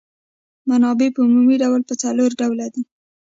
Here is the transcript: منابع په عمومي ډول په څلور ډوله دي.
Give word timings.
منابع 0.69 1.07
په 1.15 1.19
عمومي 1.25 1.55
ډول 1.63 1.81
په 1.89 1.93
څلور 2.01 2.29
ډوله 2.39 2.67
دي. 2.73 2.83